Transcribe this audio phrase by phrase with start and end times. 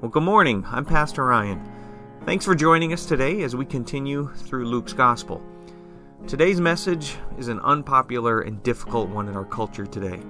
[0.00, 0.64] Well, good morning.
[0.70, 1.60] I'm Pastor Ryan.
[2.24, 5.42] Thanks for joining us today as we continue through Luke's Gospel.
[6.28, 10.20] Today's message is an unpopular and difficult one in our culture today.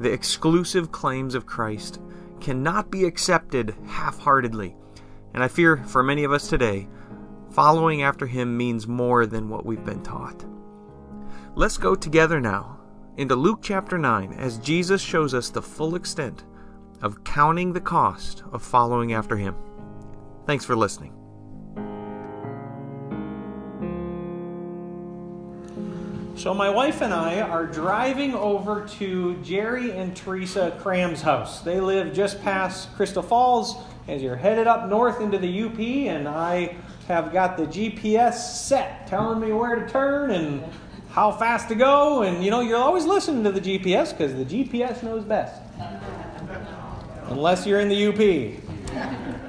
[0.00, 2.00] The exclusive claims of Christ
[2.40, 4.74] cannot be accepted half heartedly,
[5.34, 6.88] and I fear for many of us today,
[7.50, 10.46] following after him means more than what we've been taught.
[11.54, 12.80] Let's go together now
[13.18, 16.44] into Luke chapter 9 as Jesus shows us the full extent
[17.02, 19.54] of counting the cost of following after Him.
[20.46, 21.14] Thanks for listening.
[26.38, 31.62] So, my wife and I are driving over to Jerry and Teresa Cram's house.
[31.62, 33.76] They live just past Crystal Falls
[34.06, 36.76] as you're headed up north into the UP, and I
[37.08, 40.64] have got the GPS set telling me where to turn and
[41.10, 42.22] how fast to go.
[42.22, 45.60] And you know, you're always listening to the GPS because the GPS knows best
[47.28, 48.18] unless you're in the UP.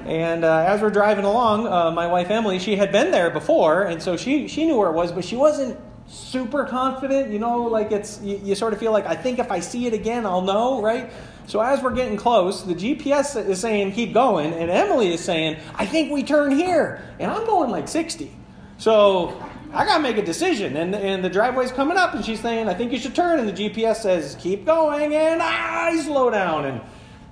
[0.06, 3.84] And uh, as we're driving along, uh, my wife Emily, she had been there before,
[3.84, 5.78] and so she, she knew where it was, but she wasn't
[6.08, 7.32] super confident.
[7.32, 9.86] You know, like it's, you, you sort of feel like, I think if I see
[9.86, 11.12] it again, I'll know, right?
[11.46, 15.56] So as we're getting close, the GPS is saying keep going, and Emily is saying,
[15.74, 17.04] I think we turn here.
[17.18, 18.32] And I'm going like 60.
[18.78, 19.40] So
[19.72, 20.76] I got to make a decision.
[20.76, 23.38] And, and the driveway's coming up, and she's saying, I think you should turn.
[23.38, 26.66] And the GPS says, keep going, and I slow down.
[26.66, 26.80] And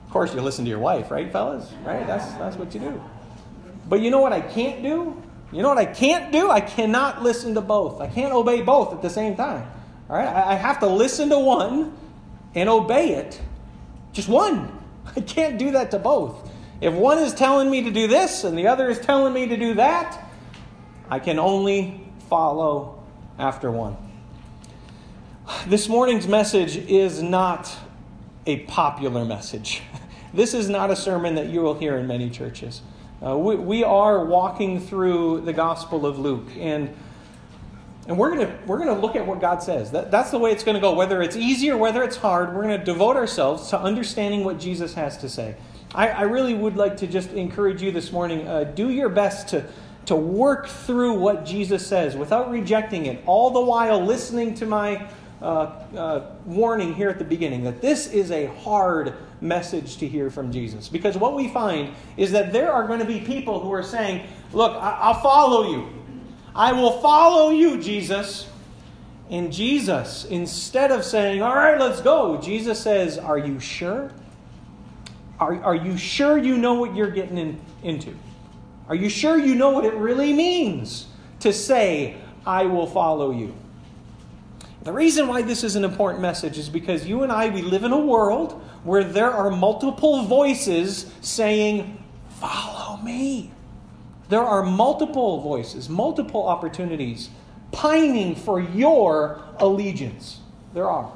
[0.08, 1.70] of course, you listen to your wife, right, fellas?
[1.84, 2.06] Right?
[2.06, 3.02] That's, that's what you do.
[3.90, 5.22] But you know what I can't do?
[5.52, 6.50] You know what I can't do?
[6.50, 8.00] I cannot listen to both.
[8.00, 9.70] I can't obey both at the same time.
[10.08, 10.26] All right?
[10.26, 11.94] I have to listen to one
[12.54, 13.38] and obey it.
[14.14, 14.82] Just one.
[15.14, 16.50] I can't do that to both.
[16.80, 19.58] If one is telling me to do this and the other is telling me to
[19.58, 20.26] do that,
[21.10, 23.04] I can only follow
[23.38, 23.98] after one.
[25.66, 27.76] This morning's message is not
[28.48, 29.82] a popular message.
[30.32, 32.82] This is not a sermon that you will hear in many churches.
[33.24, 36.94] Uh, we, we are walking through the Gospel of Luke, and,
[38.06, 39.90] and we're going we're gonna look at what God says.
[39.90, 40.94] That, that's the way it's going to go.
[40.94, 44.60] Whether it's easy or whether it's hard, we're going to devote ourselves to understanding what
[44.60, 45.56] Jesus has to say.
[45.94, 49.48] I, I really would like to just encourage you this morning uh, do your best
[49.48, 49.64] to,
[50.06, 55.08] to work through what Jesus says without rejecting it, all the while listening to my
[55.40, 60.30] uh, uh, warning here at the beginning that this is a hard message to hear
[60.30, 60.88] from Jesus.
[60.88, 64.26] Because what we find is that there are going to be people who are saying,
[64.52, 65.88] Look, I- will follow you.
[66.54, 68.48] I will follow you, Jesus.
[69.30, 74.10] And Jesus, instead of saying, All right, let's go, Jesus says, Are you sure?
[75.38, 78.16] Are, are you sure you know what you're getting in, into?
[78.88, 81.06] Are you sure you know what it really means
[81.40, 83.54] to say, I will follow you?
[84.82, 87.84] The reason why this is an important message is because you and I, we live
[87.84, 88.52] in a world
[88.84, 92.02] where there are multiple voices saying,
[92.40, 93.50] Follow me.
[94.28, 97.30] There are multiple voices, multiple opportunities
[97.72, 100.40] pining for your allegiance.
[100.74, 101.12] There are.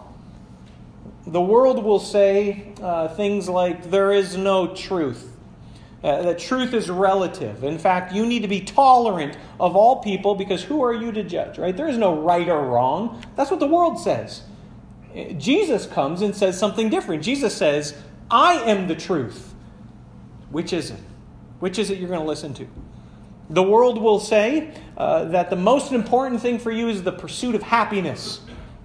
[1.27, 5.32] The world will say uh, things like, There is no truth.
[6.03, 7.63] Uh, that truth is relative.
[7.63, 11.23] In fact, you need to be tolerant of all people because who are you to
[11.23, 11.77] judge, right?
[11.77, 13.23] There is no right or wrong.
[13.37, 14.43] That's what the world says.
[15.39, 17.23] Jesus comes and says something different.
[17.23, 17.95] Jesus says,
[18.31, 19.55] I am the truth.
[20.51, 21.01] Which is it?
[21.61, 22.67] Which is it you're going to listen to?
[23.51, 27.55] The world will say uh, that the most important thing for you is the pursuit
[27.55, 28.41] of happiness.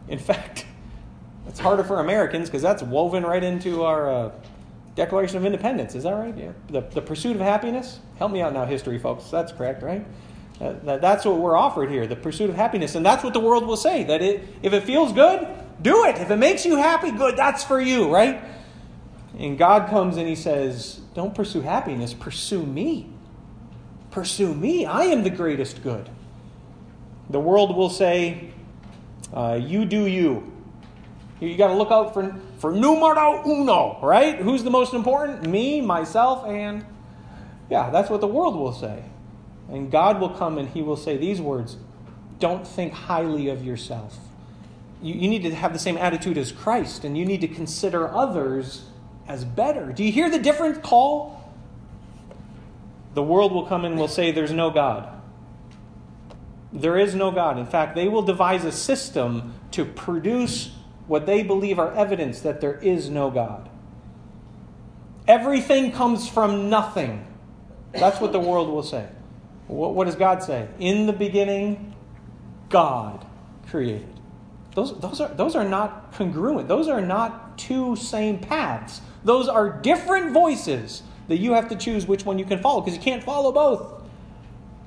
[0.07, 0.65] In fact,
[1.47, 4.11] it's harder for Americans because that's woven right into our.
[4.11, 4.31] Uh,
[4.97, 6.35] Declaration of Independence, is that right?
[6.35, 6.53] Yeah.
[6.69, 7.99] The, the pursuit of happiness?
[8.17, 9.29] Help me out now, history folks.
[9.29, 10.03] That's correct, right?
[10.59, 12.95] Uh, that, that's what we're offered here the pursuit of happiness.
[12.95, 15.47] And that's what the world will say that it, if it feels good,
[15.83, 16.17] do it.
[16.17, 18.43] If it makes you happy, good, that's for you, right?
[19.37, 23.07] And God comes and He says, Don't pursue happiness, pursue me.
[24.09, 24.87] Pursue me.
[24.87, 26.09] I am the greatest good.
[27.29, 28.49] The world will say,
[29.31, 30.56] uh, You do you.
[31.39, 34.37] You got to look out for, for numero uno, right?
[34.37, 35.47] Who's the most important?
[35.47, 36.83] Me, myself, and
[37.69, 39.03] yeah, that's what the world will say.
[39.69, 41.77] And God will come and He will say these words
[42.39, 44.17] Don't think highly of yourself.
[45.01, 48.11] You, you need to have the same attitude as Christ, and you need to consider
[48.11, 48.85] others
[49.27, 49.91] as better.
[49.91, 51.53] Do you hear the different call?
[53.13, 55.13] The world will come and will say, There's no God.
[56.73, 57.57] There is no God.
[57.59, 60.71] In fact, they will devise a system to produce
[61.07, 63.69] what they believe are evidence that there is no God.
[65.27, 67.25] Everything comes from nothing.
[67.93, 69.07] That's what the world will say.
[69.67, 70.67] What, does God say?
[70.79, 71.93] In the beginning,
[72.69, 73.25] God
[73.67, 74.07] created.
[74.75, 76.67] Those, those, are, those are not congruent.
[76.67, 79.01] Those are not two same paths.
[79.23, 82.95] Those are different voices that you have to choose which one you can follow because
[82.95, 84.03] you can't follow both.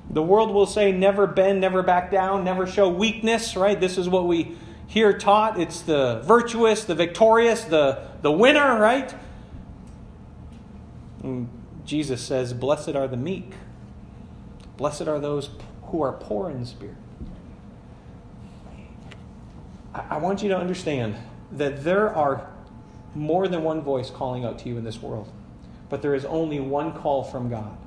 [0.09, 3.79] The world will say never bend, never back down, never show weakness, right?
[3.79, 4.57] This is what we
[4.91, 5.57] hear taught.
[5.57, 9.15] It's the virtuous, the victorious, the, the winner, right?
[11.23, 11.47] And
[11.85, 13.53] Jesus says, Blessed are the meek.
[14.75, 15.49] Blessed are those
[15.83, 16.95] who are poor in spirit.
[19.93, 21.15] I want you to understand
[21.53, 22.49] that there are
[23.15, 25.31] more than one voice calling out to you in this world,
[25.89, 27.77] but there is only one call from God.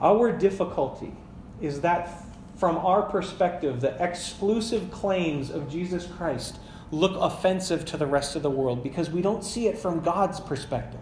[0.00, 1.12] Our difficulty
[1.60, 2.24] is that,
[2.60, 6.60] from our perspective, the exclusive claims of Jesus Christ
[6.92, 10.38] look offensive to the rest of the world because we don't see it from God's
[10.38, 11.00] perspective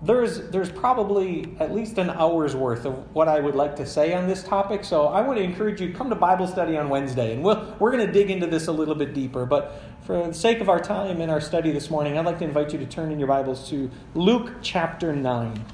[0.00, 4.14] there's there's probably at least an hour's worth of what I would like to say
[4.14, 4.84] on this topic.
[4.84, 7.74] So I want to encourage you to come to Bible study on Wednesday, and we'll,
[7.80, 9.44] we're going to dig into this a little bit deeper.
[9.44, 12.44] But for the sake of our time in our study this morning, I'd like to
[12.44, 15.64] invite you to turn in your Bibles to Luke chapter nine.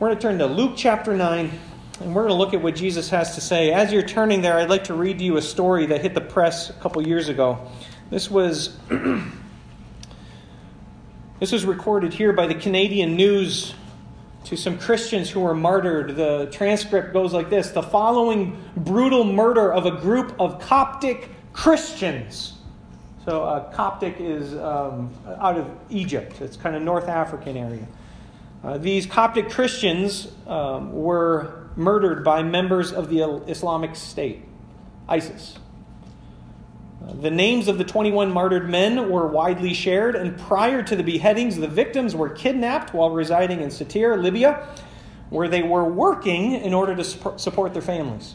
[0.00, 1.52] We're going to turn to Luke chapter nine.
[2.00, 3.72] And we're going to look at what Jesus has to say.
[3.72, 6.20] As you're turning there, I'd like to read to you a story that hit the
[6.20, 7.70] press a couple years ago.
[8.10, 8.76] This was
[11.38, 13.74] This was recorded here by the Canadian News
[14.44, 16.16] to some Christians who were martyred.
[16.16, 22.54] The transcript goes like this The following brutal murder of a group of Coptic Christians.
[23.26, 27.86] So, uh, Coptic is um, out of Egypt, it's kind of North African area.
[28.64, 34.42] Uh, these Coptic Christians um, were murdered by members of the Islamic State,
[35.08, 35.58] ISIS.
[37.06, 41.02] Uh, the names of the 21 martyred men were widely shared, and prior to the
[41.02, 44.66] beheadings, the victims were kidnapped while residing in Sirte, Libya,
[45.28, 48.34] where they were working in order to support their families.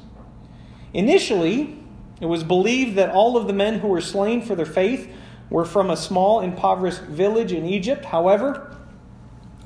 [0.93, 1.79] Initially,
[2.19, 5.11] it was believed that all of the men who were slain for their faith
[5.49, 8.05] were from a small, impoverished village in Egypt.
[8.05, 8.70] However,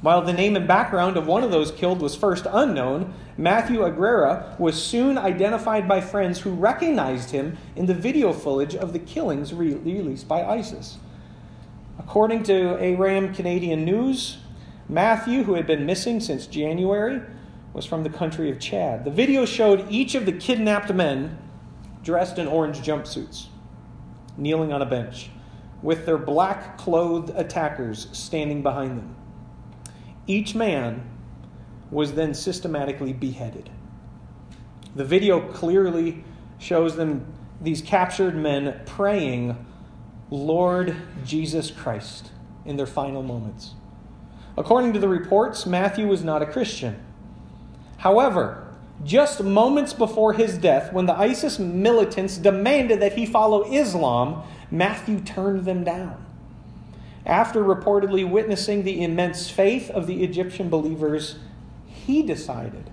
[0.05, 4.55] while the name and background of one of those killed was first unknown, Matthew Aguilera
[4.59, 9.51] was soon identified by friends who recognized him in the video footage of the killings
[9.51, 10.99] re- released by ISIS.
[11.97, 14.37] According to ARAM Canadian News,
[14.87, 17.19] Matthew, who had been missing since January,
[17.73, 19.05] was from the country of Chad.
[19.05, 21.35] The video showed each of the kidnapped men
[22.03, 23.47] dressed in orange jumpsuits,
[24.37, 25.31] kneeling on a bench,
[25.81, 29.15] with their black clothed attackers standing behind them.
[30.27, 31.03] Each man
[31.91, 33.69] was then systematically beheaded.
[34.95, 36.23] The video clearly
[36.57, 39.65] shows them, these captured men, praying,
[40.29, 40.95] Lord
[41.25, 42.31] Jesus Christ,
[42.65, 43.73] in their final moments.
[44.57, 46.99] According to the reports, Matthew was not a Christian.
[47.97, 48.73] However,
[49.03, 55.19] just moments before his death, when the ISIS militants demanded that he follow Islam, Matthew
[55.19, 56.24] turned them down.
[57.25, 61.37] After reportedly witnessing the immense faith of the Egyptian believers,
[61.87, 62.89] he decided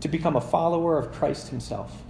[0.00, 2.02] to become a follower of Christ himself.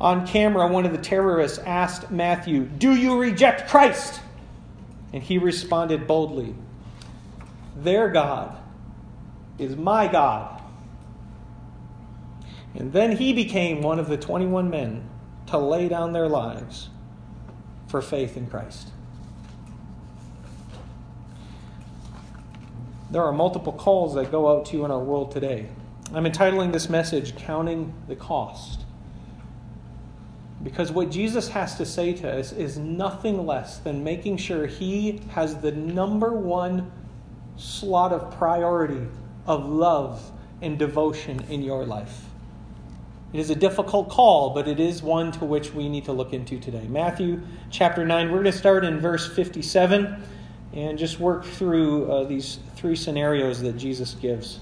[0.00, 4.20] On camera, one of the terrorists asked Matthew, Do you reject Christ?
[5.12, 6.54] And he responded boldly,
[7.76, 8.58] Their God
[9.58, 10.60] is my God.
[12.74, 15.08] And then he became one of the 21 men
[15.46, 16.88] to lay down their lives
[17.92, 18.88] for faith in Christ.
[23.10, 25.68] There are multiple calls that go out to you in our world today.
[26.14, 28.86] I'm entitling this message, Counting the Cost.
[30.64, 35.20] Because what Jesus has to say to us is nothing less than making sure he
[35.32, 36.90] has the number one
[37.58, 39.06] slot of priority
[39.46, 40.32] of love
[40.62, 42.24] and devotion in your life.
[43.32, 46.34] It is a difficult call, but it is one to which we need to look
[46.34, 46.86] into today.
[46.86, 50.22] Matthew chapter 9, we're going to start in verse 57
[50.74, 54.60] and just work through uh, these three scenarios that Jesus gives.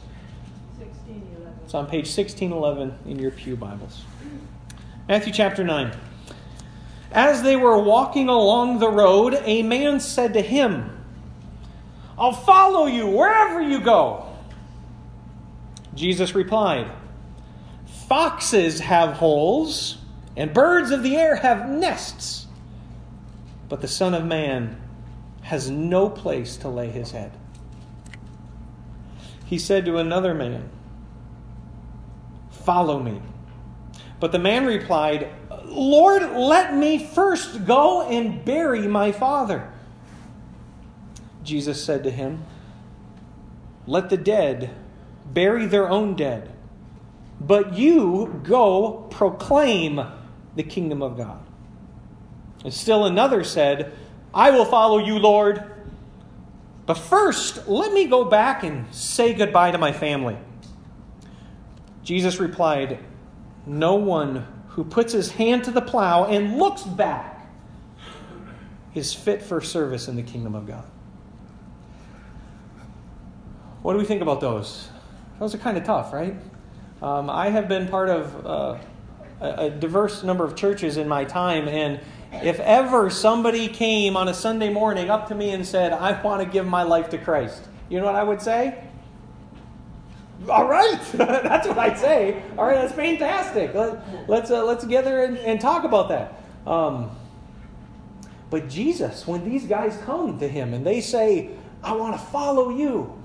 [1.65, 4.05] It's on page 1611 in your Pew Bibles.
[5.09, 5.93] Matthew chapter 9.
[7.11, 10.97] As they were walking along the road, a man said to him,
[12.17, 14.27] I'll follow you wherever you go.
[15.97, 16.89] Jesus replied,
[18.11, 19.99] Foxes have holes,
[20.37, 22.49] and birds of the air have nests,
[23.69, 24.83] but the Son of Man
[25.43, 27.31] has no place to lay his head.
[29.47, 30.69] He said to another man,
[32.51, 33.23] Follow me.
[34.19, 35.29] But the man replied,
[35.67, 39.73] Lord, let me first go and bury my father.
[41.45, 42.43] Jesus said to him,
[43.87, 44.75] Let the dead
[45.33, 46.50] bury their own dead,
[47.41, 50.01] but you go proclaim
[50.57, 51.41] the kingdom of God.
[52.65, 53.95] And still another said,
[54.35, 55.65] I will follow you, Lord,
[56.87, 60.37] But first, let me go back and say goodbye to my family.
[62.03, 62.99] Jesus replied,
[63.65, 67.49] No one who puts his hand to the plow and looks back
[68.93, 70.85] is fit for service in the kingdom of God.
[73.83, 74.89] What do we think about those?
[75.39, 76.35] Those are kind of tough, right?
[77.03, 78.79] Um, I have been part of uh,
[79.41, 81.99] a, diverse number of churches in my time, and
[82.33, 86.43] if ever somebody came on a Sunday morning up to me and said, I want
[86.43, 88.85] to give my life to Christ, you know what I would say?
[90.49, 92.43] All right, that's what I'd say.
[92.59, 93.75] All right, that's fantastic.
[93.75, 96.43] Let, us let's, uh, let's together and, and talk about that.
[96.67, 97.11] Um,
[98.51, 101.51] but Jesus, when these guys come to him and they say,
[101.83, 103.20] I want to follow you,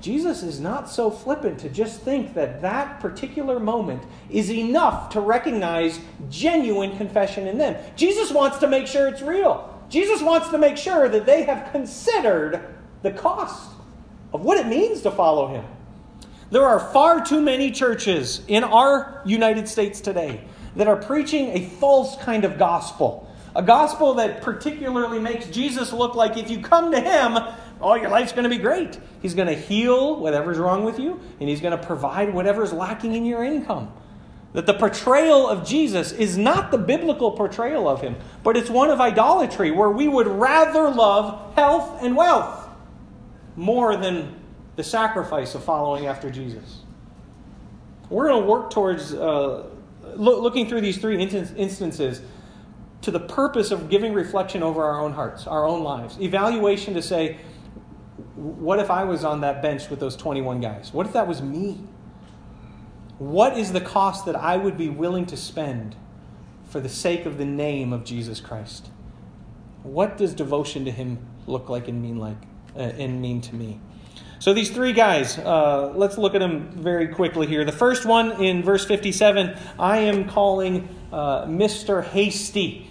[0.00, 5.20] Jesus is not so flippant to just think that that particular moment is enough to
[5.20, 5.98] recognize
[6.28, 7.76] genuine confession in them.
[7.96, 9.72] Jesus wants to make sure it's real.
[9.88, 12.60] Jesus wants to make sure that they have considered
[13.02, 13.70] the cost
[14.32, 15.64] of what it means to follow him.
[16.50, 20.44] There are far too many churches in our United States today
[20.76, 23.28] that are preaching a false kind of gospel.
[23.56, 27.38] A gospel that particularly makes Jesus look like if you come to him,
[27.80, 28.98] oh, your life's going to be great.
[29.22, 33.14] He's going to heal whatever's wrong with you, and He's going to provide whatever's lacking
[33.14, 33.92] in your income.
[34.52, 38.90] That the portrayal of Jesus is not the biblical portrayal of Him, but it's one
[38.90, 42.68] of idolatry, where we would rather love health and wealth
[43.56, 44.34] more than
[44.76, 46.80] the sacrifice of following after Jesus.
[48.08, 49.66] We're going to work towards uh,
[50.14, 52.20] lo- looking through these three instances
[53.02, 56.20] to the purpose of giving reflection over our own hearts, our own lives.
[56.20, 57.38] Evaluation to say,
[58.36, 60.92] what if I was on that bench with those 21 guys?
[60.92, 61.80] What if that was me?
[63.18, 65.96] What is the cost that I would be willing to spend
[66.68, 68.90] for the sake of the name of Jesus Christ?
[69.82, 72.36] What does devotion to Him look like and mean like
[72.76, 73.80] uh, and mean to me?
[74.38, 77.64] So these three guys, uh, let's look at them very quickly here.
[77.64, 82.04] The first one in verse 57, I am calling uh, Mr.
[82.04, 82.90] Hasty.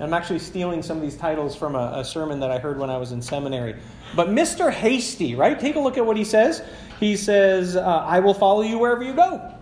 [0.00, 2.90] I'm actually stealing some of these titles from a, a sermon that I heard when
[2.90, 3.76] I was in seminary.
[4.16, 4.72] But Mr.
[4.72, 5.58] Hasty, right?
[5.58, 6.62] Take a look at what he says.
[6.98, 9.54] He says, uh, I will follow you wherever you go.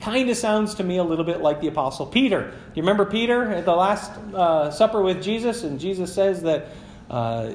[0.00, 2.50] Kind of sounds to me a little bit like the Apostle Peter.
[2.50, 5.64] Do you remember Peter at the Last uh, Supper with Jesus?
[5.64, 6.68] And Jesus says that
[7.10, 7.52] uh,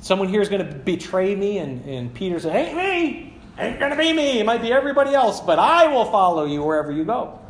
[0.00, 1.58] someone here is going to betray me.
[1.58, 3.38] And, and Peter said, Ain't me.
[3.58, 4.38] Ain't going to be me.
[4.38, 7.40] It might be everybody else, but I will follow you wherever you go.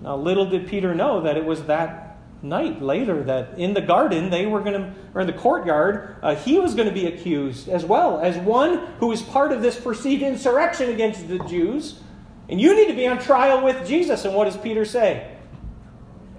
[0.00, 2.01] Now, little did Peter know that it was that
[2.42, 6.34] night later that in the garden they were going to, or in the courtyard, uh,
[6.34, 9.78] he was going to be accused as well as one who was part of this
[9.78, 12.00] perceived insurrection against the Jews.
[12.48, 14.24] And you need to be on trial with Jesus.
[14.24, 15.36] And what does Peter say?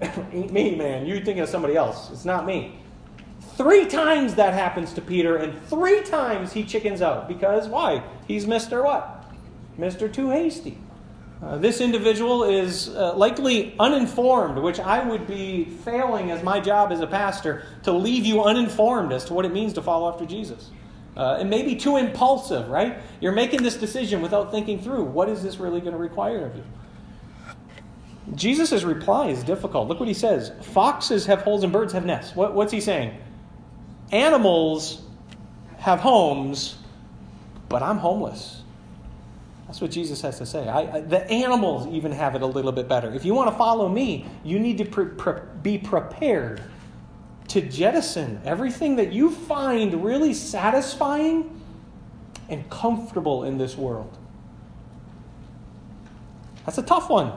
[0.32, 1.06] Ain't me, man.
[1.06, 2.10] You're thinking of somebody else.
[2.10, 2.78] It's not me.
[3.56, 7.28] Three times that happens to Peter, and three times he chickens out.
[7.28, 8.02] Because why?
[8.26, 8.84] He's Mr.
[8.84, 9.24] What?
[9.78, 10.12] Mr.
[10.12, 10.78] Too Hasty.
[11.42, 16.92] Uh, this individual is uh, likely uninformed, which I would be failing as my job
[16.92, 20.24] as a pastor to leave you uninformed as to what it means to follow after
[20.24, 20.70] Jesus.
[21.16, 22.98] Uh, it may be too impulsive, right?
[23.20, 26.56] You're making this decision without thinking through what is this really going to require of
[26.56, 26.64] you?
[28.34, 29.86] Jesus' reply is difficult.
[29.88, 32.34] Look what he says Foxes have holes and birds have nests.
[32.34, 33.16] What, what's he saying?
[34.10, 35.02] Animals
[35.78, 36.76] have homes,
[37.68, 38.62] but I'm homeless.
[39.74, 40.68] That's what Jesus has to say.
[40.68, 43.12] I, the animals even have it a little bit better.
[43.12, 46.62] If you want to follow me, you need to pre- pre- be prepared
[47.48, 51.60] to jettison everything that you find really satisfying
[52.48, 54.16] and comfortable in this world.
[56.64, 57.32] That's a tough one.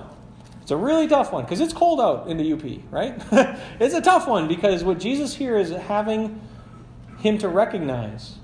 [0.62, 3.20] It's a really tough one because it's cold out in the UP, right?
[3.80, 6.40] it's a tough one because what Jesus here is having
[7.18, 8.36] him to recognize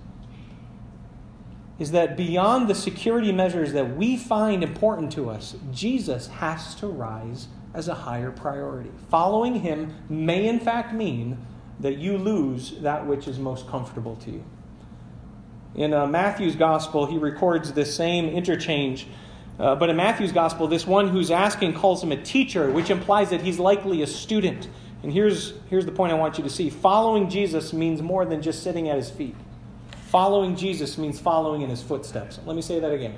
[1.79, 6.87] is that beyond the security measures that we find important to us, Jesus has to
[6.87, 8.91] rise as a higher priority.
[9.09, 11.37] Following him may, in fact, mean
[11.79, 14.45] that you lose that which is most comfortable to you.
[15.75, 19.07] In uh, Matthew's gospel, he records this same interchange.
[19.59, 23.31] Uh, but in Matthew's gospel, this one who's asking calls him a teacher, which implies
[23.31, 24.69] that he's likely a student.
[25.01, 28.41] And here's, here's the point I want you to see following Jesus means more than
[28.41, 29.35] just sitting at his feet.
[30.13, 32.39] Following Jesus means following in his footsteps.
[32.45, 33.17] Let me say that again.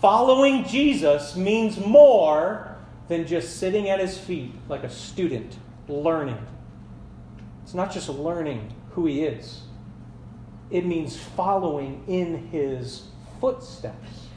[0.00, 5.54] Following Jesus means more than just sitting at his feet like a student
[5.88, 6.38] learning.
[7.62, 9.64] It's not just learning who he is,
[10.70, 13.08] it means following in his
[13.38, 14.28] footsteps.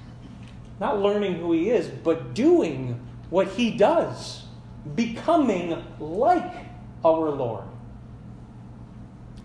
[0.81, 4.43] Not learning who he is, but doing what he does,
[4.93, 6.53] becoming like
[7.05, 7.63] our Lord.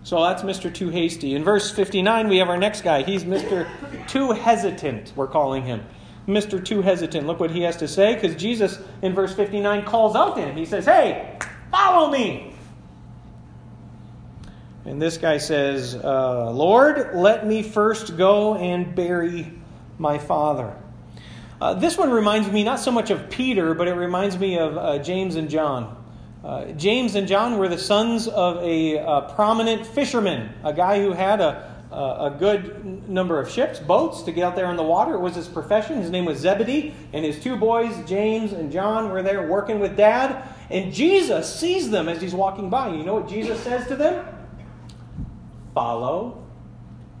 [0.03, 0.73] So that's Mr.
[0.73, 1.35] Too Hasty.
[1.35, 3.03] In verse 59, we have our next guy.
[3.03, 3.67] He's Mr.
[4.07, 5.83] Too Hesitant, we're calling him.
[6.27, 6.63] Mr.
[6.63, 7.27] Too Hesitant.
[7.27, 10.55] Look what he has to say, because Jesus in verse 59 calls out to him.
[10.55, 11.37] He says, Hey,
[11.71, 12.55] follow me.
[14.85, 19.53] And this guy says, uh, Lord, let me first go and bury
[19.99, 20.75] my father.
[21.61, 24.77] Uh, this one reminds me not so much of Peter, but it reminds me of
[24.77, 26.00] uh, James and John.
[26.43, 31.11] Uh, James and John were the sons of a, a, prominent fisherman, a guy who
[31.11, 35.13] had a, a, good number of ships, boats to get out there on the water.
[35.13, 36.01] It was his profession.
[36.01, 39.95] His name was Zebedee, and his two boys, James and John, were there working with
[39.95, 40.43] dad.
[40.71, 42.89] And Jesus sees them as he's walking by.
[42.89, 44.25] You know what Jesus says to them?
[45.75, 46.43] Follow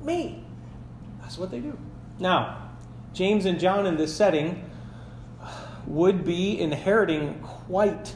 [0.01, 0.43] me.
[1.21, 1.77] That's what they do.
[2.17, 2.71] Now,
[3.13, 4.67] James and John in this setting
[5.85, 8.15] would be inheriting quite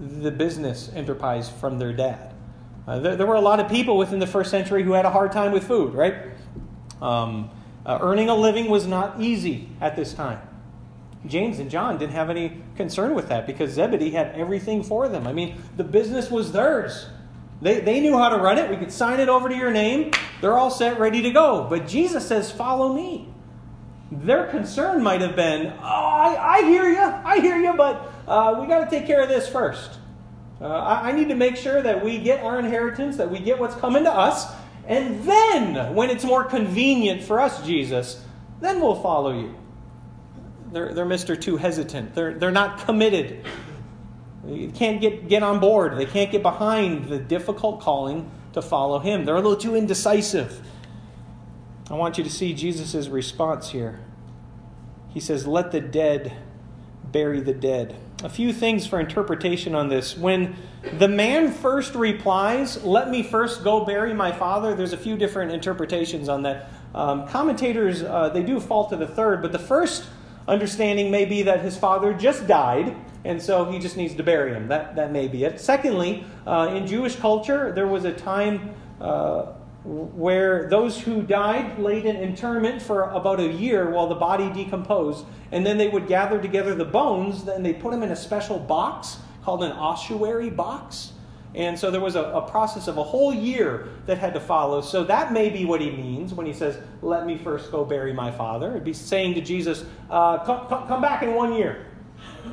[0.00, 2.32] the business enterprise from their dad.
[2.86, 5.10] Uh, there, there, were a lot of people within the first century who had a
[5.10, 6.14] hard time with food, right?
[7.02, 7.50] Um,
[7.84, 10.40] uh, earning a living was not easy at this time.
[11.26, 15.26] James and John didn't have any concern with that because Zebedee had everything for them.
[15.26, 17.06] I mean, the business was theirs.
[17.60, 18.70] They, they knew how to run it.
[18.70, 20.12] We could sign it over to your name.
[20.40, 21.66] They're all set, ready to go.
[21.68, 23.29] But Jesus says, Follow me.
[24.10, 27.00] Their concern might have been, Oh, I, I hear you.
[27.00, 29.98] I hear you, but uh, we got to take care of this first.
[30.60, 33.58] Uh, I, I need to make sure that we get our inheritance, that we get
[33.58, 34.46] what's coming to us.
[34.86, 38.24] And then, when it's more convenient for us, Jesus,
[38.60, 39.54] then we'll follow you.
[40.72, 41.40] They're, they're Mr.
[41.40, 42.14] Too hesitant.
[42.14, 43.44] They're, they're not committed.
[44.44, 45.96] They can't get, get on board.
[45.96, 49.24] They can't get behind the difficult calling to follow him.
[49.24, 50.60] They're a little too indecisive.
[51.90, 53.98] I want you to see Jesus' response here.
[55.08, 56.32] He says, Let the dead
[57.10, 57.96] bury the dead.
[58.22, 60.16] A few things for interpretation on this.
[60.16, 60.56] When
[60.98, 65.52] the man first replies, Let me first go bury my father, there's a few different
[65.52, 66.70] interpretations on that.
[66.94, 70.04] Um, commentators, uh, they do fall to the third, but the first
[70.46, 74.52] understanding may be that his father just died and so he just needs to bury
[74.52, 74.68] him.
[74.68, 75.60] That, that may be it.
[75.60, 79.52] Secondly, uh, in Jewish culture, there was a time uh,
[79.84, 85.24] where those who died laid in interment for about a year while the body decomposed,
[85.52, 88.58] and then they would gather together the bones, and they put them in a special
[88.58, 91.12] box called an ossuary box.
[91.54, 94.80] And so there was a, a, process of a whole year that had to follow.
[94.82, 98.12] So that may be what he means when he says, Let me first go bury
[98.12, 98.70] my father.
[98.70, 101.86] It'd be saying to Jesus, uh, come, come back in one year.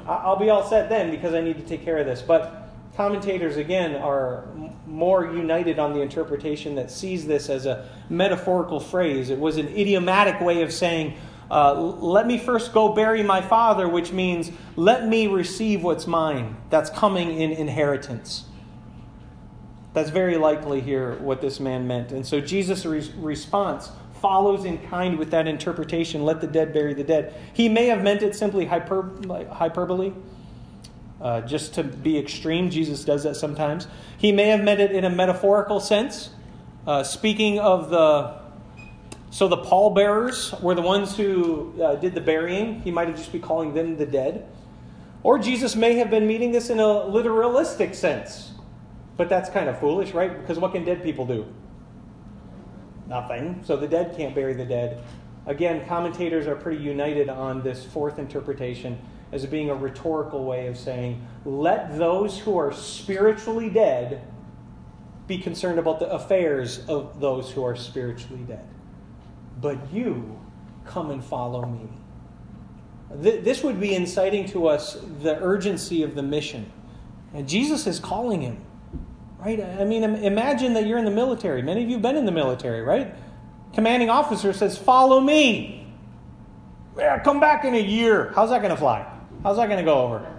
[0.08, 2.24] I'll be all set then because I need to take care of this.
[2.24, 2.66] But
[2.98, 4.46] commentators, again, are
[4.88, 9.30] more united on the interpretation that sees this as a metaphorical phrase.
[9.30, 11.16] It was an idiomatic way of saying,
[11.52, 16.58] uh, let me first go bury my father, which means let me receive what's mine.
[16.72, 18.46] That's coming in inheritance.
[19.94, 22.12] That's very likely here what this man meant.
[22.12, 26.96] And so Jesus' re- response follows in kind with that interpretation let the dead bury
[26.96, 27.36] the dead.
[27.54, 29.12] He may have meant it simply hyper,
[29.52, 30.14] hyperbole,
[31.21, 32.69] uh, just to be extreme.
[32.69, 33.88] Jesus does that sometimes.
[34.17, 36.30] He may have meant it in a metaphorical sense.
[36.86, 38.45] Uh, speaking of the.
[39.30, 42.82] So the pallbearers were the ones who uh, did the burying.
[42.82, 44.47] He might have just be calling them the dead.
[45.21, 48.51] Or Jesus may have been meaning this in a literalistic sense.
[49.17, 50.39] But that's kind of foolish, right?
[50.39, 51.45] Because what can dead people do?
[53.08, 53.62] Nothing.
[53.65, 55.03] So the dead can't bury the dead.
[55.45, 58.99] Again, commentators are pretty united on this fourth interpretation
[59.32, 64.22] as being a rhetorical way of saying, let those who are spiritually dead
[65.28, 68.66] be concerned about the affairs of those who are spiritually dead.
[69.60, 70.40] But you
[70.86, 71.90] come and follow me.
[73.10, 76.72] This would be inciting to us the urgency of the mission.
[77.34, 78.63] And Jesus is calling him.
[79.40, 79.62] Right?
[79.62, 81.62] I mean, imagine that you're in the military.
[81.62, 83.13] Many of you have been in the military, right?
[83.74, 85.86] Commanding officer says, Follow me.
[86.98, 88.32] Yeah, come back in a year.
[88.34, 89.06] How's that going to fly?
[89.48, 90.30] How's that going to go over?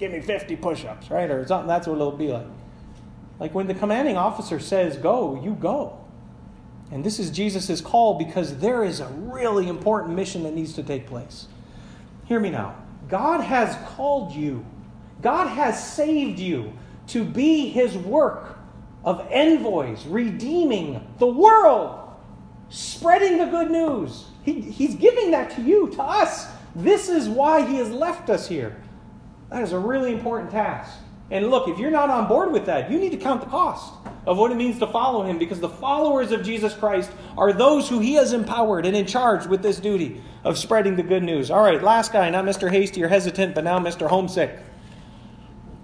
[0.00, 1.30] Give me 50 push ups, right?
[1.30, 1.68] Or something.
[1.68, 2.48] That's what it'll be like.
[3.38, 6.04] Like when the commanding officer says, Go, you go.
[6.90, 10.82] And this is Jesus' call because there is a really important mission that needs to
[10.82, 11.46] take place.
[12.24, 12.74] Hear me now.
[13.08, 14.66] God has called you,
[15.20, 16.72] God has saved you
[17.06, 18.58] to be his work
[19.04, 22.00] of envoys, redeeming the world,
[22.68, 24.24] spreading the good news.
[24.42, 26.48] He, he's giving that to you, to us.
[26.74, 28.76] This is why he has left us here.
[29.50, 30.98] That is a really important task.
[31.30, 33.92] And look, if you're not on board with that, you need to count the cost
[34.26, 37.88] of what it means to follow him because the followers of Jesus Christ are those
[37.88, 41.50] who he has empowered and in charge with this duty of spreading the good news.
[41.50, 42.70] All right, last guy, not Mr.
[42.70, 44.08] Hasty or hesitant, but now Mr.
[44.08, 44.58] Homesick.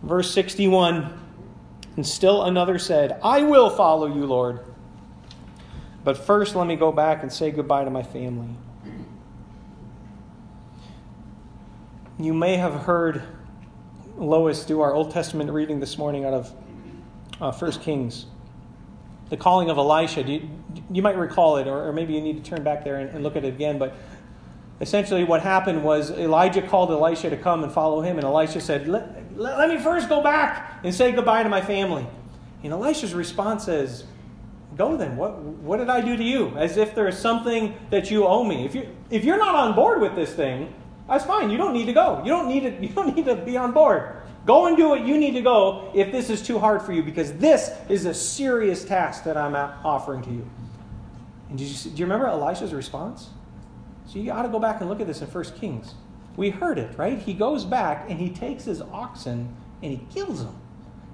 [0.03, 1.19] Verse 61
[1.97, 4.61] And still another said, I will follow you, Lord.
[6.05, 8.51] But first, let me go back and say goodbye to my family.
[12.21, 13.23] You may have heard
[14.17, 16.53] Lois do our Old Testament reading this morning out of
[17.41, 18.27] uh, 1 Kings.
[19.31, 20.25] The calling of Elisha.
[20.25, 20.51] You,
[20.91, 23.23] you, might recall it, or, or, maybe you need to turn back there and, and
[23.23, 23.79] look at it again.
[23.79, 23.95] But
[24.81, 28.89] essentially, what happened was Elijah called Elisha to come and follow him, and Elisha said,
[28.89, 32.05] let, let, let me first go back and say goodbye to my family.
[32.65, 34.03] And Elisha's response is,
[34.77, 35.17] Go then.
[35.17, 36.49] What, what did I do to you?
[36.57, 38.65] As if there is something that you owe me.
[38.65, 40.75] If, you, if you're not on board with this thing,
[41.09, 41.51] that's fine.
[41.51, 42.23] You don't need to go.
[42.25, 44.17] You don't need to, you don't need to be on board.
[44.47, 47.03] Go and do what you need to go if this is too hard for you,
[47.03, 50.49] because this is a serious task that I'm offering to you.
[51.51, 53.31] And you, do you remember Elisha's response?
[54.07, 55.95] So you got to go back and look at this in 1 Kings.
[56.37, 57.19] We heard it, right?
[57.19, 60.57] He goes back and he takes his oxen and he kills them.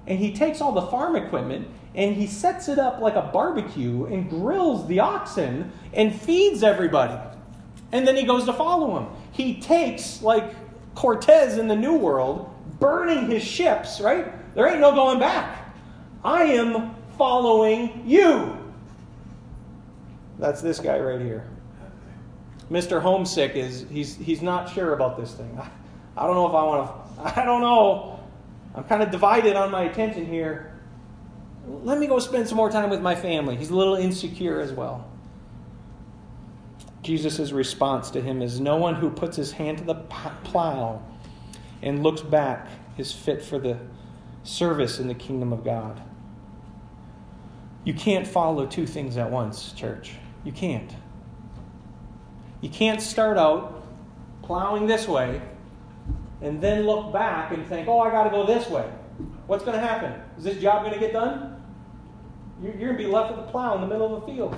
[0.07, 4.05] And he takes all the farm equipment and he sets it up like a barbecue
[4.05, 7.19] and grills the oxen and feeds everybody.
[7.91, 10.55] And then he goes to follow him he takes, like
[10.95, 14.31] Cortez in the New World, burning his ships, right?
[14.55, 15.73] There ain't no going back.
[16.23, 18.57] I am following you.
[20.39, 21.45] That's this guy right here.
[22.71, 23.01] Mr.
[23.01, 25.59] Homesick is he's he's not sure about this thing.
[25.59, 25.69] I,
[26.23, 28.19] I don't know if I want to I don't know.
[28.73, 30.79] I'm kind of divided on my attention here.
[31.67, 33.57] Let me go spend some more time with my family.
[33.57, 35.09] He's a little insecure as well.
[37.05, 41.03] Jesus' response to him is No one who puts his hand to the plow
[41.83, 43.77] and looks back is fit for the
[44.41, 46.01] service in the kingdom of God.
[47.83, 50.13] You can't follow two things at once, church.
[50.43, 50.91] You can't.
[52.61, 53.85] You can't start out
[54.41, 55.43] plowing this way
[56.41, 58.89] and then look back and think, oh, I got to go this way.
[59.45, 60.19] What's going to happen?
[60.39, 61.63] Is this job going to get done?
[62.63, 64.57] You're going to be left with the plow in the middle of the field.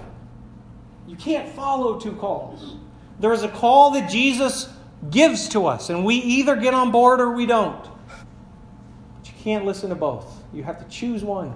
[1.07, 2.75] You can't follow two calls.
[3.19, 4.69] There is a call that Jesus
[5.09, 7.83] gives to us, and we either get on board or we don't.
[7.83, 10.43] But you can't listen to both.
[10.53, 11.53] You have to choose one.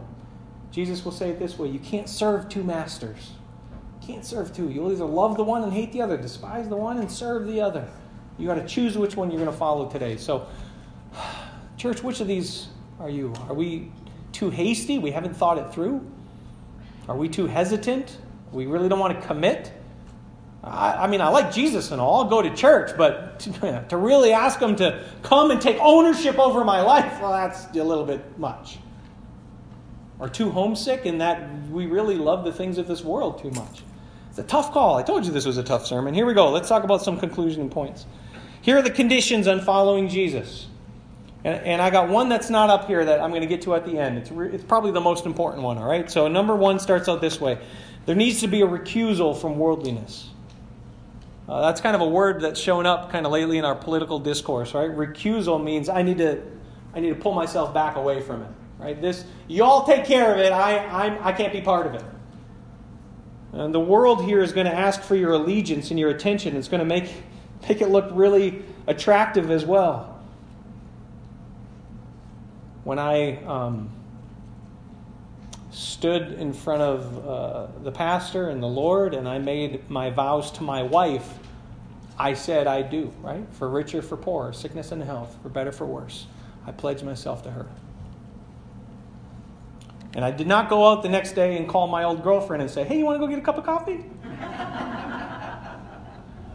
[0.71, 3.31] Jesus will say it this way you can't serve two masters.
[4.01, 4.69] You can't serve two.
[4.69, 7.61] You'll either love the one and hate the other, despise the one and serve the
[7.61, 7.87] other.
[8.37, 10.17] You got to choose which one you're going to follow today.
[10.17, 10.47] So,
[11.77, 13.33] church, which of these are you?
[13.47, 13.91] Are we
[14.31, 14.97] too hasty?
[14.97, 16.09] We haven't thought it through?
[17.07, 18.17] Are we too hesitant?
[18.51, 19.71] We really don't want to commit.
[20.63, 22.23] I, I mean, I like Jesus and all.
[22.23, 26.37] I'll go to church, but to, to really ask Him to come and take ownership
[26.37, 28.77] over my life, well, that's a little bit much.
[30.19, 33.81] Or too homesick in that we really love the things of this world too much.
[34.29, 34.95] It's a tough call.
[34.95, 36.13] I told you this was a tough sermon.
[36.13, 36.51] Here we go.
[36.51, 38.05] Let's talk about some conclusion points.
[38.61, 40.67] Here are the conditions on following Jesus.
[41.43, 43.73] And, and, I got one that's not up here that I'm going to get to
[43.73, 44.19] at the end.
[44.19, 46.09] It's, re, it's probably the most important one, all right?
[46.09, 47.57] So, number one starts out this way
[48.05, 50.29] there needs to be a recusal from worldliness.
[51.47, 54.19] Uh, that's kind of a word that's shown up kind of lately in our political
[54.19, 54.89] discourse, right?
[54.89, 56.41] Recusal means I need to,
[56.93, 58.99] I need to pull myself back away from it, right?
[58.99, 60.51] This, you all take care of it.
[60.51, 62.03] I, I'm, I can't be part of it.
[63.53, 66.55] And the world here is going to ask for your allegiance and your attention.
[66.55, 67.11] It's going to make,
[67.67, 70.19] make it look really attractive as well.
[72.83, 73.91] When I um,
[75.71, 80.51] stood in front of uh, the pastor and the Lord and I made my vows
[80.53, 81.39] to my wife,
[82.19, 83.45] I said I do, right?
[83.53, 86.27] For richer, for poorer, sickness and health, for better, for worse.
[86.67, 87.65] I pledged myself to her.
[90.13, 92.69] And I did not go out the next day and call my old girlfriend and
[92.69, 93.95] say, hey, you want to go get a cup of coffee?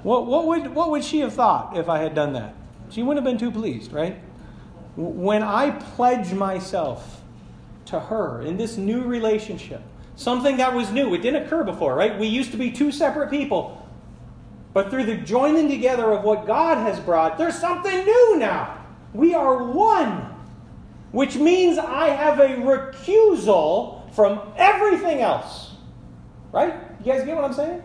[0.02, 2.54] what, what, would, what would she have thought if I had done that?
[2.90, 4.20] She wouldn't have been too pleased, right?
[4.94, 7.15] When I pledge myself
[7.86, 9.82] to her in this new relationship.
[10.16, 11.14] Something that was new.
[11.14, 12.18] It didn't occur before, right?
[12.18, 13.86] We used to be two separate people.
[14.72, 18.84] But through the joining together of what God has brought, there's something new now.
[19.14, 20.34] We are one.
[21.12, 25.72] Which means I have a recusal from everything else.
[26.52, 26.74] Right?
[27.00, 27.82] You guys get what I'm saying?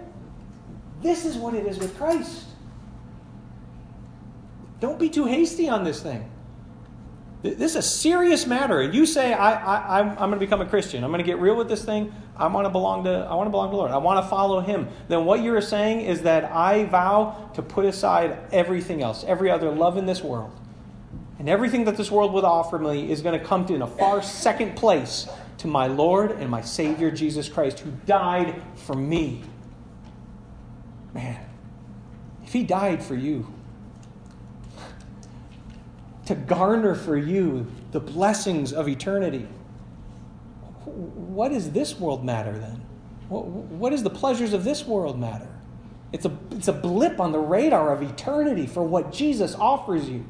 [1.01, 2.45] This is what it is with Christ.
[4.79, 6.29] Don't be too hasty on this thing.
[7.43, 8.81] This is a serious matter.
[8.81, 11.03] And you say, I, I, I'm, I'm going to become a Christian.
[11.03, 12.13] I'm going to get real with this thing.
[12.37, 13.91] I want to belong to, I want to belong to the Lord.
[13.91, 14.87] I want to follow Him.
[15.07, 19.71] Then what you're saying is that I vow to put aside everything else, every other
[19.71, 20.51] love in this world.
[21.39, 23.87] And everything that this world would offer me is going to come to in a
[23.87, 25.27] far second place
[25.57, 29.41] to my Lord and my Savior Jesus Christ, who died for me.
[31.15, 31.43] Man,
[32.43, 33.51] if He died for you,
[36.25, 39.47] to garner for you the blessings of eternity.
[40.85, 42.81] what does this world matter then?
[43.29, 45.47] What, what does the pleasures of this world matter?
[46.11, 50.25] It's a, it's a blip on the radar of eternity for what Jesus offers you.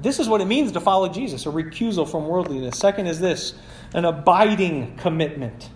[0.00, 2.76] This is what it means to follow Jesus a recusal from worldliness.
[2.78, 3.54] Second is this
[3.94, 5.70] an abiding commitment.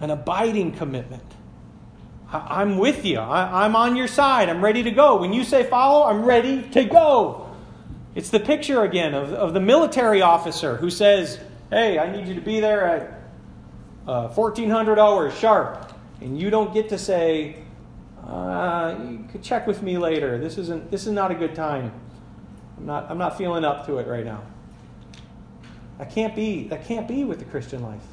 [0.00, 1.22] An abiding commitment.
[2.32, 3.18] I, am with you.
[3.18, 4.48] I, I'm on your side.
[4.48, 5.16] I'm ready to go.
[5.16, 7.45] When you say follow, I'm ready to go.
[8.16, 12.34] It's the picture again of, of the military officer who says, Hey, I need you
[12.34, 13.20] to be there at
[14.08, 15.92] uh, 1400 hours sharp.
[16.22, 17.56] And you don't get to say,
[18.26, 20.38] uh, You could check with me later.
[20.38, 21.92] This, isn't, this is not a good time.
[22.78, 24.42] I'm not, I'm not feeling up to it right now.
[25.98, 28.04] That can't be, that can't be with the Christian life.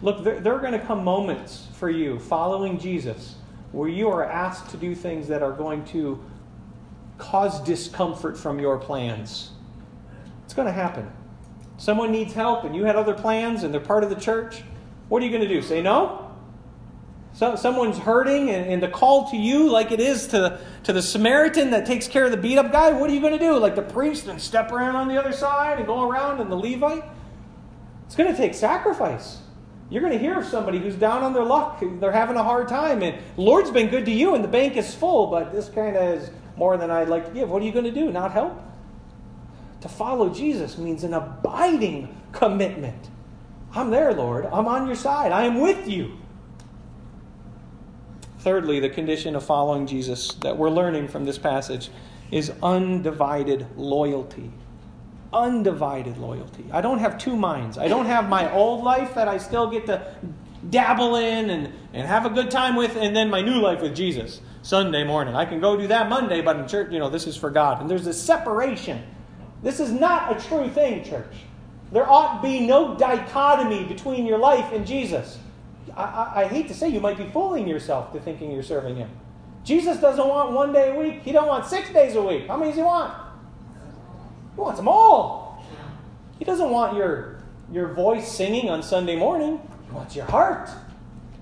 [0.00, 3.34] Look, there, there are going to come moments for you following Jesus
[3.72, 6.24] where you are asked to do things that are going to
[7.18, 9.50] cause discomfort from your plans.
[10.44, 11.10] It's going to happen.
[11.78, 14.62] Someone needs help and you had other plans and they're part of the church.
[15.08, 15.62] What are you going to do?
[15.62, 16.22] Say no?
[17.34, 21.02] So, someone's hurting and, and the call to you, like it is to, to the
[21.02, 23.58] Samaritan that takes care of the beat up guy, what are you going to do?
[23.58, 26.56] Like the priest and step around on the other side and go around and the
[26.56, 27.04] Levite?
[28.06, 29.40] It's going to take sacrifice.
[29.90, 31.82] You're going to hear of somebody who's down on their luck.
[32.00, 33.02] They're having a hard time.
[33.02, 36.22] And Lord's been good to you and the bank is full, but this kind of
[36.22, 37.48] is more than I'd like to give.
[37.48, 38.10] What are you going to do?
[38.10, 38.60] Not help?
[39.82, 43.10] To follow Jesus means an abiding commitment.
[43.74, 44.46] I'm there, Lord.
[44.46, 45.32] I'm on your side.
[45.32, 46.16] I am with you.
[48.38, 51.90] Thirdly, the condition of following Jesus that we're learning from this passage
[52.30, 54.50] is undivided loyalty.
[55.32, 56.64] Undivided loyalty.
[56.72, 57.76] I don't have two minds.
[57.76, 60.14] I don't have my old life that I still get to
[60.70, 63.94] dabble in and, and have a good time with, and then my new life with
[63.94, 64.40] Jesus.
[64.66, 65.36] Sunday morning.
[65.36, 67.80] I can go do that Monday, but in church, you know, this is for God.
[67.80, 69.00] And there's a separation.
[69.62, 71.32] This is not a true thing, church.
[71.92, 75.38] There ought to be no dichotomy between your life and Jesus.
[75.96, 79.08] I, I, hate to say you might be fooling yourself to thinking you're serving him.
[79.62, 81.22] Jesus doesn't want one day a week.
[81.22, 82.48] He don't want six days a week.
[82.48, 83.14] How many does he want?
[84.56, 85.64] He wants them all.
[86.40, 87.38] He doesn't want your,
[87.70, 89.60] your voice singing on Sunday morning.
[89.86, 90.68] He wants your heart.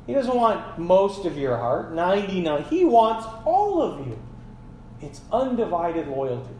[0.06, 2.64] He doesn't want most of your heart, 99.
[2.64, 4.18] He wants all of you.
[5.00, 6.54] It's undivided loyalty.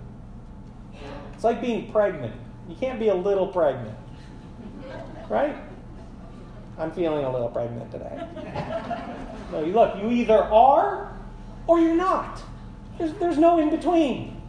[1.35, 2.35] It's like being pregnant.
[2.69, 3.97] You can't be a little pregnant.
[5.29, 5.57] Right?
[6.79, 8.27] I'm feeling a little pregnant today.
[9.53, 11.17] no, you look, you either are
[11.67, 12.43] or you're not.
[12.99, 14.41] There's, there's no in between.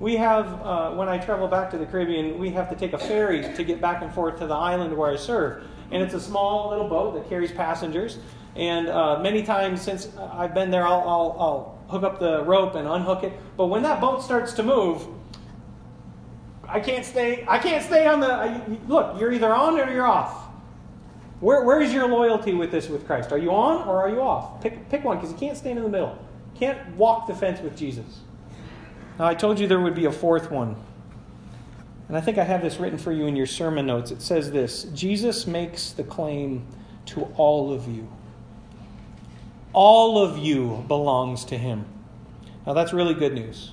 [0.00, 2.98] We have, uh, when I travel back to the Caribbean, we have to take a
[2.98, 5.64] ferry to get back and forth to the island where I serve.
[5.90, 8.18] And it's a small little boat that carries passengers.
[8.56, 12.74] And uh, many times since I've been there, I'll, I'll, I'll hook up the rope
[12.74, 13.32] and unhook it.
[13.56, 15.06] But when that boat starts to move,
[16.66, 17.44] I can't stay.
[17.46, 18.32] I can't stay on the.
[18.32, 20.44] I, look, you're either on or you're off.
[21.40, 23.32] Where, where is your loyalty with this with Christ?
[23.32, 24.62] Are you on or are you off?
[24.62, 26.18] Pick, pick one because you can't stand in the middle.
[26.54, 28.20] Can't walk the fence with Jesus.
[29.18, 30.76] Now, I told you there would be a fourth one.
[32.08, 34.10] And I think I have this written for you in your sermon notes.
[34.10, 36.66] It says this Jesus makes the claim
[37.06, 38.08] to all of you.
[39.72, 41.86] All of you belongs to him.
[42.66, 43.72] Now, that's really good news.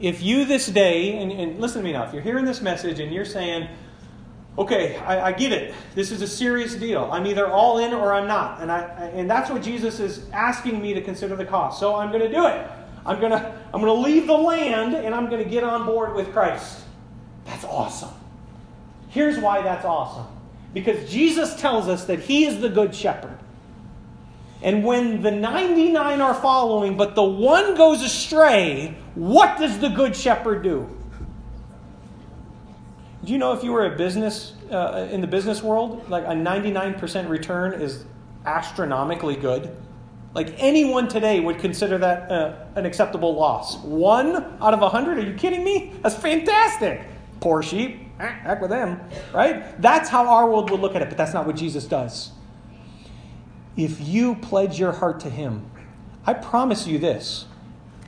[0.00, 3.00] If you this day, and, and listen to me now, if you're hearing this message
[3.00, 3.68] and you're saying,
[4.56, 5.74] okay, I, I, get it.
[5.94, 7.08] This is a serious deal.
[7.12, 8.60] I'm either all in or I'm not.
[8.60, 8.82] And, I,
[9.14, 11.80] and that's what Jesus is asking me to consider the cost.
[11.80, 12.68] So I'm going to do it.
[13.06, 15.86] I'm going to, I'm going to leave the land and I'm going to get on
[15.86, 16.80] board with Christ.
[17.48, 18.10] That's awesome.
[19.08, 20.26] Here's why that's awesome.
[20.74, 23.38] Because Jesus tells us that He is the good shepherd.
[24.60, 30.14] And when the 99 are following, but the one goes astray, what does the good
[30.14, 30.94] shepherd do?
[33.24, 36.28] Do you know if you were a business uh, in the business world, like a
[36.28, 38.04] 99% return is
[38.44, 39.74] astronomically good?
[40.34, 43.78] Like anyone today would consider that uh, an acceptable loss.
[43.78, 45.18] One out of a hundred?
[45.18, 45.94] Are you kidding me?
[46.02, 47.00] That's fantastic.
[47.40, 48.04] Poor sheep.
[48.18, 49.00] Heck with them,
[49.32, 49.80] right?
[49.80, 52.32] That's how our world would look at it, but that's not what Jesus does.
[53.76, 55.70] If you pledge your heart to Him,
[56.26, 57.46] I promise you this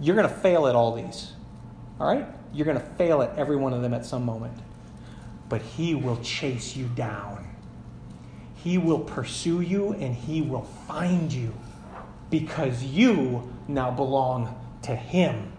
[0.01, 1.33] you're going to fail at all these.
[2.01, 2.27] All right?
[2.53, 4.55] You're going to fail at every one of them at some moment
[5.51, 7.47] but He will chase you down.
[8.55, 11.53] He will pursue you and He will find you
[12.31, 15.53] because you now belong to Him.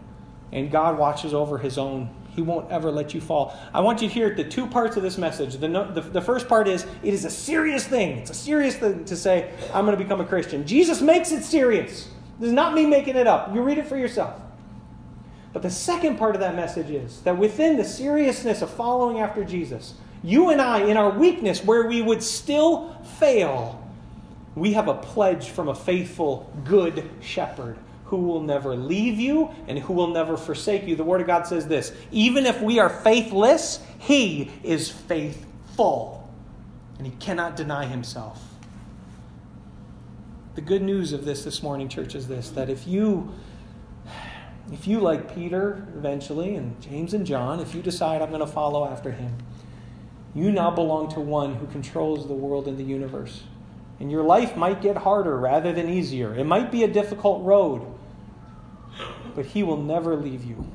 [0.52, 2.10] And God watches over His own.
[2.36, 3.58] He won't ever let you fall.
[3.74, 5.56] I want you to hear the two parts of this message.
[5.56, 8.20] The, the, the first part is it is a serious thing.
[8.20, 10.66] It's a serious thing to say, I'm going to become a Christian.
[10.66, 12.10] Jesus makes it serious.
[12.40, 13.54] This is not me making it up.
[13.54, 14.40] You read it for yourself.
[15.52, 19.44] But the second part of that message is that within the seriousness of following after
[19.44, 23.86] Jesus, You and I, in our weakness, where we would still fail,
[24.56, 27.78] we have a pledge from a faithful, good shepherd
[28.12, 30.98] who will never leave you and who will never forsake you.
[30.98, 36.30] The Word of God says this even if we are faithless, He is faithful,
[36.98, 38.44] and He cannot deny Himself.
[40.56, 43.34] The good news of this this morning, church, is this that if you
[44.74, 48.48] if you, like Peter eventually, and James and John, if you decide I'm going to
[48.48, 49.38] follow after him,
[50.36, 53.44] you now belong to one who controls the world and the universe.
[54.02, 56.36] And your life might get harder rather than easier.
[56.36, 57.86] It might be a difficult road,
[59.36, 60.72] but he will never leave you.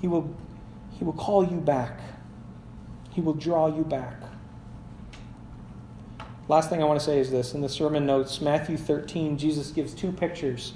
[0.00, 0.34] He will,
[0.92, 2.00] he will call you back,
[3.10, 4.16] he will draw you back.
[6.48, 9.70] Last thing I want to say is this in the sermon notes, Matthew 13, Jesus
[9.70, 10.72] gives two pictures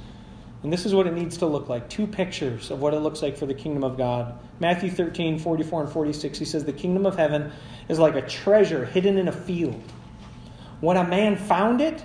[0.65, 3.21] and this is what it needs to look like two pictures of what it looks
[3.21, 4.39] like for the kingdom of God.
[4.61, 7.53] Matthew 13, 44 and 46, he says, The kingdom of heaven
[7.91, 9.81] is like a treasure hidden in a field.
[10.81, 12.03] When a man found it,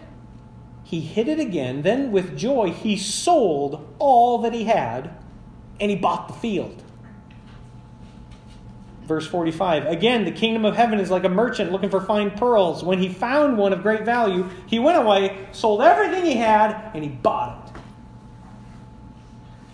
[0.89, 1.83] he hid it again.
[1.83, 5.15] Then, with joy, he sold all that he had
[5.79, 6.81] and he bought the field.
[9.03, 12.83] Verse 45 Again, the kingdom of heaven is like a merchant looking for fine pearls.
[12.83, 17.03] When he found one of great value, he went away, sold everything he had, and
[17.03, 17.81] he bought it.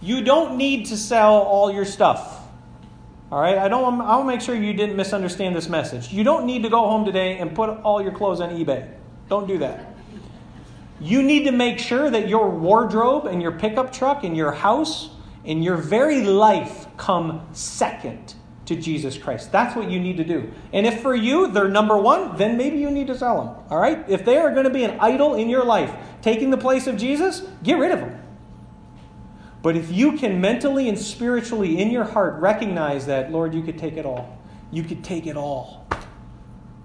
[0.01, 2.41] You don't need to sell all your stuff.
[3.31, 3.57] All right?
[3.57, 6.11] I don't I'll make sure you didn't misunderstand this message.
[6.11, 8.91] You don't need to go home today and put all your clothes on eBay.
[9.29, 9.94] Don't do that.
[10.99, 15.09] You need to make sure that your wardrobe and your pickup truck and your house
[15.43, 19.51] and your very life come second to Jesus Christ.
[19.51, 20.51] That's what you need to do.
[20.73, 23.65] And if for you they're number one, then maybe you need to sell them.
[23.69, 24.03] All right?
[24.09, 26.97] If they are going to be an idol in your life, taking the place of
[26.97, 28.21] Jesus, get rid of them.
[29.61, 33.77] But if you can mentally and spiritually in your heart recognize that, Lord, you could
[33.77, 34.37] take it all.
[34.71, 35.87] You could take it all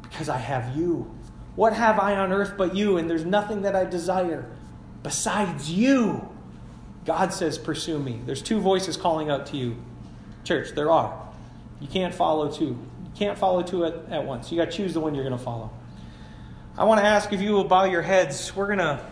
[0.03, 1.15] because I have you.
[1.61, 2.97] What have I on earth but you?
[2.97, 4.51] And there's nothing that I desire
[5.03, 6.27] besides you.
[7.05, 8.19] God says, Pursue me.
[8.25, 9.77] There's two voices calling out to you.
[10.43, 11.29] Church, there are.
[11.79, 12.65] You can't follow two.
[12.65, 14.51] You can't follow two at, at once.
[14.51, 15.71] You got to choose the one you're going to follow.
[16.79, 18.57] I want to ask if you will bow your heads.
[18.57, 19.05] We're going to